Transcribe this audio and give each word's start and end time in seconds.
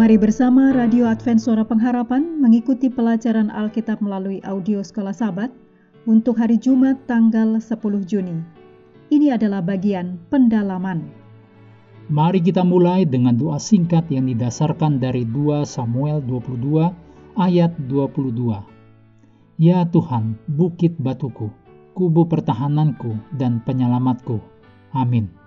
Mari 0.00 0.16
bersama 0.16 0.72
Radio 0.72 1.04
Advent 1.04 1.44
Suara 1.44 1.60
Pengharapan 1.60 2.40
mengikuti 2.40 2.88
pelajaran 2.88 3.52
Alkitab 3.52 4.00
melalui 4.00 4.40
audio 4.48 4.80
Sekolah 4.80 5.12
Sabat 5.12 5.52
untuk 6.08 6.40
hari 6.40 6.56
Jumat 6.56 6.96
tanggal 7.04 7.60
10 7.60 8.08
Juni. 8.08 8.40
Ini 9.12 9.36
adalah 9.36 9.60
bagian 9.60 10.16
pendalaman. 10.32 11.04
Mari 12.08 12.40
kita 12.40 12.64
mulai 12.64 13.04
dengan 13.04 13.36
doa 13.36 13.60
singkat 13.60 14.08
yang 14.08 14.24
didasarkan 14.24 15.04
dari 15.04 15.28
2 15.28 15.68
Samuel 15.68 16.24
22 16.24 17.36
ayat 17.36 17.76
22. 17.84 18.56
Ya 19.60 19.84
Tuhan, 19.84 20.40
bukit 20.48 20.96
batuku, 20.96 21.52
kubu 21.92 22.24
pertahananku 22.24 23.36
dan 23.36 23.60
penyelamatku. 23.68 24.40
Amin. 24.96 25.39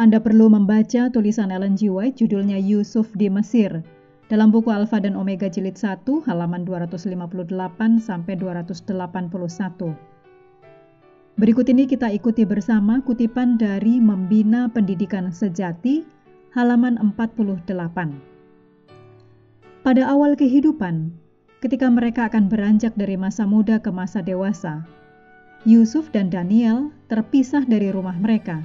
Anda 0.00 0.16
perlu 0.16 0.48
membaca 0.48 1.12
tulisan 1.12 1.52
Ellen 1.52 1.76
G. 1.76 1.92
White 1.92 2.24
judulnya 2.24 2.56
Yusuf 2.56 3.12
di 3.12 3.28
Mesir 3.28 3.84
dalam 4.32 4.48
buku 4.48 4.72
Alfa 4.72 4.96
dan 4.96 5.12
Omega 5.12 5.44
jilid 5.44 5.76
1 5.76 6.08
halaman 6.24 6.64
258 6.64 7.52
sampai 8.00 8.32
281. 8.40 8.80
Berikut 11.36 11.68
ini 11.68 11.84
kita 11.84 12.08
ikuti 12.16 12.48
bersama 12.48 13.04
kutipan 13.04 13.60
dari 13.60 14.00
Membina 14.00 14.72
Pendidikan 14.72 15.28
Sejati 15.28 16.00
halaman 16.56 16.96
48. 16.96 17.68
Pada 19.84 20.02
awal 20.08 20.32
kehidupan, 20.32 21.12
ketika 21.60 21.92
mereka 21.92 22.32
akan 22.32 22.48
beranjak 22.48 22.96
dari 22.96 23.20
masa 23.20 23.44
muda 23.44 23.76
ke 23.76 23.92
masa 23.92 24.24
dewasa, 24.24 24.80
Yusuf 25.68 26.08
dan 26.08 26.32
Daniel 26.32 26.88
terpisah 27.12 27.68
dari 27.68 27.92
rumah 27.92 28.16
mereka 28.16 28.64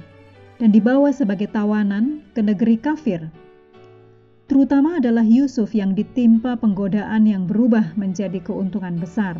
dan 0.56 0.72
dibawa 0.72 1.12
sebagai 1.12 1.48
tawanan 1.52 2.24
ke 2.32 2.40
negeri 2.40 2.80
kafir. 2.80 3.28
Terutama 4.46 5.02
adalah 5.02 5.26
Yusuf 5.26 5.74
yang 5.74 5.92
ditimpa 5.92 6.54
penggodaan 6.56 7.26
yang 7.26 7.50
berubah 7.50 7.98
menjadi 7.98 8.38
keuntungan 8.40 8.94
besar. 8.96 9.34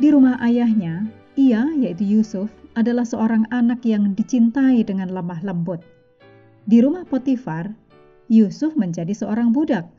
Di 0.00 0.08
rumah 0.08 0.40
ayahnya, 0.40 1.04
ia, 1.36 1.68
yaitu 1.76 2.08
Yusuf, 2.08 2.48
adalah 2.72 3.04
seorang 3.04 3.44
anak 3.52 3.84
yang 3.84 4.16
dicintai 4.16 4.80
dengan 4.80 5.12
lemah 5.12 5.44
lembut. 5.44 5.84
Di 6.64 6.80
rumah 6.80 7.04
Potifar, 7.04 7.68
Yusuf 8.32 8.72
menjadi 8.72 9.12
seorang 9.12 9.52
budak, 9.52 9.92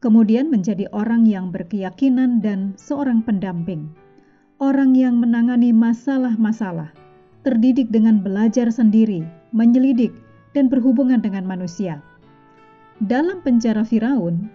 kemudian 0.00 0.48
menjadi 0.48 0.88
orang 0.96 1.28
yang 1.28 1.52
berkeyakinan 1.52 2.40
dan 2.40 2.72
seorang 2.80 3.20
pendamping, 3.20 3.92
orang 4.56 4.96
yang 4.96 5.20
menangani 5.20 5.76
masalah-masalah 5.76 7.03
terdidik 7.44 7.92
dengan 7.92 8.24
belajar 8.24 8.72
sendiri, 8.72 9.22
menyelidik, 9.52 10.10
dan 10.56 10.72
berhubungan 10.72 11.20
dengan 11.20 11.44
manusia. 11.44 12.00
Dalam 13.04 13.44
penjara 13.44 13.84
Firaun, 13.84 14.48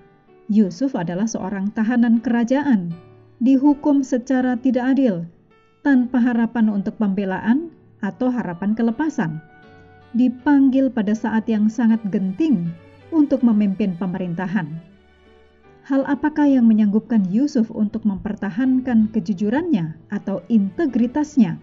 Yusuf 0.50 0.98
adalah 0.98 1.30
seorang 1.30 1.70
tahanan 1.78 2.18
kerajaan, 2.26 2.90
dihukum 3.38 4.02
secara 4.02 4.58
tidak 4.58 4.98
adil, 4.98 5.30
tanpa 5.86 6.18
harapan 6.18 6.74
untuk 6.74 6.98
pembelaan 6.98 7.70
atau 8.02 8.34
harapan 8.34 8.74
kelepasan. 8.74 9.38
Dipanggil 10.18 10.90
pada 10.90 11.14
saat 11.14 11.46
yang 11.46 11.70
sangat 11.70 12.02
genting 12.10 12.74
untuk 13.14 13.46
memimpin 13.46 13.94
pemerintahan. 14.02 14.66
Hal 15.86 16.06
apakah 16.10 16.50
yang 16.50 16.66
menyanggupkan 16.66 17.30
Yusuf 17.30 17.70
untuk 17.70 18.06
mempertahankan 18.06 19.14
kejujurannya 19.14 19.98
atau 20.10 20.42
integritasnya? 20.50 21.62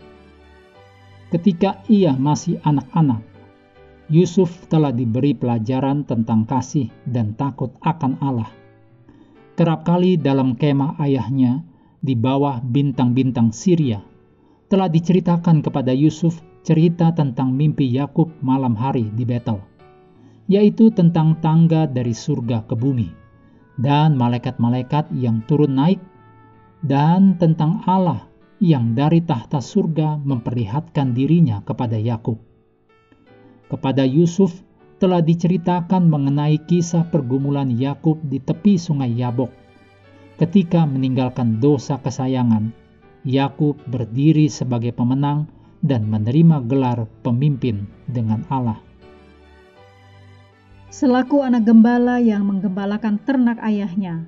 Ketika 1.26 1.82
ia 1.90 2.14
masih 2.14 2.62
anak-anak, 2.62 3.18
Yusuf 4.06 4.70
telah 4.70 4.94
diberi 4.94 5.34
pelajaran 5.34 6.06
tentang 6.06 6.46
kasih 6.46 6.86
dan 7.02 7.34
takut 7.34 7.74
akan 7.82 8.22
Allah. 8.22 8.50
Kerap 9.58 9.82
kali 9.82 10.14
dalam 10.14 10.54
kemah 10.54 10.94
ayahnya 11.02 11.66
di 11.98 12.14
bawah 12.14 12.62
bintang-bintang 12.62 13.50
Syria, 13.50 13.98
telah 14.70 14.86
diceritakan 14.86 15.66
kepada 15.66 15.90
Yusuf 15.90 16.38
cerita 16.62 17.10
tentang 17.10 17.50
mimpi 17.50 17.90
Yakub 17.90 18.30
malam 18.38 18.78
hari 18.78 19.10
di 19.10 19.26
Betel, 19.26 19.58
yaitu 20.46 20.94
tentang 20.94 21.42
tangga 21.42 21.90
dari 21.90 22.14
surga 22.14 22.62
ke 22.70 22.78
bumi 22.78 23.10
dan 23.76 24.16
malaikat-malaikat 24.16 25.12
yang 25.18 25.44
turun 25.44 25.76
naik, 25.76 26.00
dan 26.84 27.36
tentang 27.36 27.82
Allah 27.84 28.25
yang 28.62 28.96
dari 28.96 29.20
tahta 29.20 29.60
surga 29.60 30.16
memperlihatkan 30.20 31.12
dirinya 31.12 31.60
kepada 31.60 32.00
Yakub. 32.00 32.40
Kepada 33.68 34.06
Yusuf 34.06 34.64
telah 34.96 35.20
diceritakan 35.20 36.08
mengenai 36.08 36.56
kisah 36.64 37.04
pergumulan 37.12 37.68
Yakub 37.68 38.16
di 38.24 38.40
tepi 38.40 38.80
sungai 38.80 39.12
Yabok. 39.12 39.52
Ketika 40.40 40.88
meninggalkan 40.88 41.60
dosa 41.60 42.00
kesayangan, 42.00 42.72
Yakub 43.26 43.76
berdiri 43.88 44.48
sebagai 44.48 44.92
pemenang 44.94 45.48
dan 45.84 46.08
menerima 46.08 46.64
gelar 46.64 47.04
pemimpin 47.20 47.84
dengan 48.08 48.46
Allah. 48.48 48.80
Selaku 50.88 51.44
anak 51.44 51.68
gembala 51.68 52.22
yang 52.22 52.48
menggembalakan 52.48 53.20
ternak 53.20 53.60
ayahnya, 53.60 54.24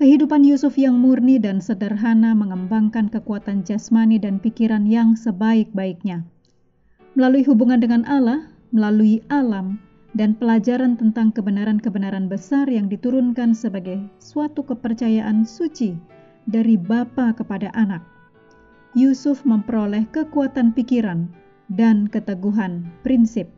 Kehidupan 0.00 0.48
Yusuf 0.48 0.80
yang 0.80 0.96
murni 0.96 1.36
dan 1.36 1.60
sederhana 1.60 2.32
mengembangkan 2.32 3.12
kekuatan 3.12 3.68
jasmani 3.68 4.16
dan 4.16 4.40
pikiran 4.40 4.88
yang 4.88 5.12
sebaik-baiknya. 5.12 6.24
Melalui 7.12 7.44
hubungan 7.44 7.84
dengan 7.84 8.08
Allah, 8.08 8.48
melalui 8.72 9.20
alam, 9.28 9.76
dan 10.16 10.32
pelajaran 10.40 10.96
tentang 10.96 11.36
kebenaran-kebenaran 11.36 12.32
besar 12.32 12.64
yang 12.72 12.88
diturunkan 12.88 13.52
sebagai 13.52 14.00
suatu 14.16 14.64
kepercayaan 14.64 15.44
suci 15.44 15.92
dari 16.48 16.80
bapa 16.80 17.36
kepada 17.36 17.68
anak. 17.76 18.00
Yusuf 18.96 19.44
memperoleh 19.44 20.08
kekuatan 20.16 20.72
pikiran 20.72 21.28
dan 21.68 22.08
keteguhan 22.08 22.88
prinsip. 23.04 23.52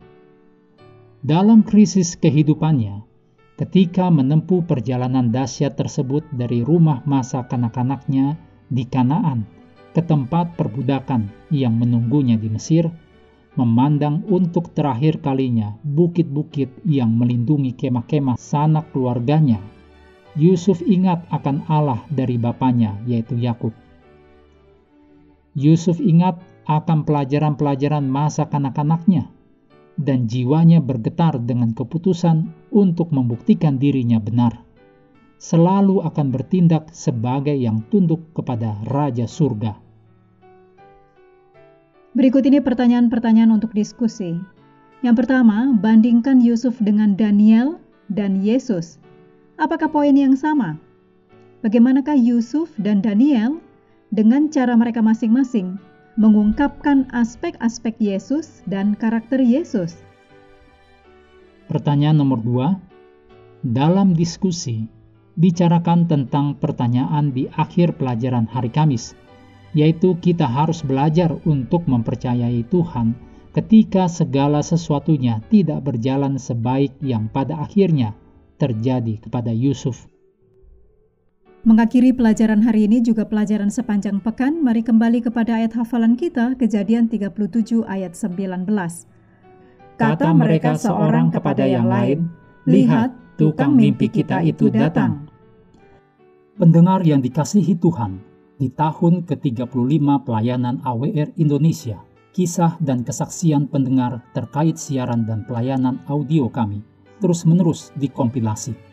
Dalam 1.23 1.63
krisis 1.63 2.19
kehidupannya, 2.19 3.12
ketika 3.53 4.09
menempuh 4.09 4.65
perjalanan 4.65 5.29
dahsyat 5.29 5.77
tersebut 5.77 6.25
dari 6.33 6.65
rumah 6.65 7.05
masa 7.05 7.45
kanak-kanaknya 7.45 8.33
di 8.65 8.83
Kanaan 8.89 9.45
ke 9.93 10.01
tempat 10.01 10.57
perbudakan 10.57 11.29
yang 11.53 11.77
menunggunya 11.77 12.33
di 12.33 12.49
Mesir, 12.49 12.89
memandang 13.53 14.25
untuk 14.25 14.73
terakhir 14.73 15.21
kalinya 15.21 15.77
bukit-bukit 15.85 16.81
yang 16.81 17.13
melindungi 17.13 17.77
kemah-kemah 17.77 18.41
sanak 18.41 18.89
keluarganya, 18.89 19.61
Yusuf 20.33 20.81
ingat 20.81 21.21
akan 21.29 21.69
Allah 21.69 22.01
dari 22.09 22.41
bapaknya, 22.41 22.97
yaitu 23.05 23.37
Yakub. 23.37 23.77
Yusuf 25.53 26.01
ingat 26.01 26.41
akan 26.65 27.05
pelajaran-pelajaran 27.05 28.01
masa 28.09 28.49
kanak-kanaknya 28.49 29.29
dan 29.99 30.25
jiwanya 30.25 30.81
bergetar 30.81 31.37
dengan 31.37 31.71
keputusan 31.77 32.49
untuk 32.73 33.13
membuktikan 33.13 33.77
dirinya 33.77 34.17
benar. 34.17 34.57
Selalu 35.37 36.01
akan 36.07 36.31
bertindak 36.31 36.89
sebagai 36.95 37.53
yang 37.53 37.83
tunduk 37.91 38.23
kepada 38.31 38.79
Raja 38.87 39.27
Surga. 39.27 39.75
Berikut 42.13 42.45
ini 42.45 42.61
pertanyaan-pertanyaan 42.61 43.51
untuk 43.51 43.73
diskusi. 43.73 44.37
Yang 45.03 45.25
pertama, 45.25 45.73
bandingkan 45.75 46.39
Yusuf 46.39 46.79
dengan 46.79 47.19
Daniel 47.19 47.81
dan 48.07 48.39
Yesus. 48.39 49.01
Apakah 49.59 49.91
poin 49.91 50.15
yang 50.15 50.37
sama? 50.37 50.79
Bagaimanakah 51.65 52.15
Yusuf 52.15 52.71
dan 52.79 53.03
Daniel 53.03 53.59
dengan 54.13 54.47
cara 54.47 54.77
mereka 54.77 55.01
masing-masing 55.01 55.75
mengungkapkan 56.13 57.09
aspek-aspek 57.09 57.97
Yesus 57.97 58.61
dan 58.69 58.93
karakter 58.93 59.41
Yesus. 59.41 59.97
Pertanyaan 61.65 62.21
nomor 62.21 62.39
dua, 62.43 62.67
dalam 63.65 64.13
diskusi, 64.13 64.85
bicarakan 65.33 66.05
tentang 66.05 66.53
pertanyaan 66.61 67.33
di 67.33 67.49
akhir 67.49 67.97
pelajaran 67.97 68.45
hari 68.45 68.69
Kamis, 68.69 69.17
yaitu 69.73 70.13
kita 70.21 70.45
harus 70.45 70.85
belajar 70.85 71.33
untuk 71.49 71.89
mempercayai 71.89 72.61
Tuhan 72.69 73.17
ketika 73.57 74.05
segala 74.05 74.61
sesuatunya 74.61 75.41
tidak 75.49 75.81
berjalan 75.81 76.37
sebaik 76.37 76.93
yang 77.01 77.25
pada 77.29 77.57
akhirnya 77.57 78.13
terjadi 78.61 79.17
kepada 79.17 79.49
Yusuf. 79.49 80.12
Mengakhiri 81.63 82.11
pelajaran 82.11 82.59
hari 82.59 82.91
ini 82.91 82.99
juga 82.99 83.23
pelajaran 83.23 83.71
sepanjang 83.71 84.19
pekan, 84.19 84.59
mari 84.59 84.83
kembali 84.83 85.23
kepada 85.23 85.63
ayat 85.63 85.71
hafalan 85.79 86.19
kita, 86.19 86.59
kejadian 86.59 87.07
37 87.07 87.87
ayat 87.87 88.19
19. 88.19 88.67
Kata 89.95 90.35
mereka 90.35 90.75
seorang 90.75 91.31
kepada 91.31 91.63
yang 91.63 91.87
lain, 91.87 92.27
Lihat, 92.67 93.39
tukang 93.39 93.79
mimpi 93.79 94.11
kita 94.11 94.43
itu 94.43 94.67
datang. 94.67 95.31
Pendengar 96.59 96.99
yang 97.07 97.23
dikasihi 97.23 97.79
Tuhan, 97.79 98.19
di 98.59 98.67
tahun 98.67 99.23
ke-35 99.23 100.03
pelayanan 100.27 100.83
AWR 100.83 101.31
Indonesia, 101.39 102.03
kisah 102.35 102.75
dan 102.83 103.07
kesaksian 103.07 103.71
pendengar 103.71 104.19
terkait 104.35 104.75
siaran 104.75 105.23
dan 105.23 105.47
pelayanan 105.47 106.03
audio 106.11 106.51
kami 106.51 106.83
terus-menerus 107.23 107.95
dikompilasi 107.95 108.92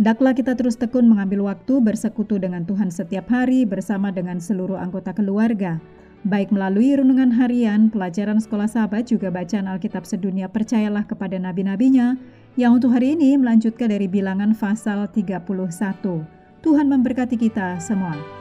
Daklah 0.00 0.32
kita 0.32 0.56
terus 0.56 0.80
tekun 0.80 1.12
mengambil 1.12 1.44
waktu 1.44 1.76
bersekutu 1.84 2.40
dengan 2.40 2.64
Tuhan 2.64 2.88
setiap 2.88 3.28
hari 3.28 3.68
bersama 3.68 4.08
dengan 4.08 4.40
seluruh 4.40 4.80
anggota 4.80 5.12
keluarga. 5.12 5.76
Baik 6.24 6.56
melalui 6.56 6.96
renungan 6.96 7.28
harian, 7.36 7.92
pelajaran 7.92 8.40
sekolah 8.40 8.64
sahabat, 8.64 9.12
juga 9.12 9.28
bacaan 9.28 9.68
Alkitab 9.68 10.08
sedunia 10.08 10.48
percayalah 10.48 11.04
kepada 11.04 11.36
nabi-nabinya, 11.36 12.16
yang 12.56 12.80
untuk 12.80 12.96
hari 12.96 13.12
ini 13.12 13.36
melanjutkan 13.36 13.92
dari 13.92 14.08
bilangan 14.08 14.56
pasal 14.56 15.04
31. 15.04 15.44
Tuhan 16.64 16.86
memberkati 16.88 17.36
kita 17.36 17.76
semua. 17.76 18.39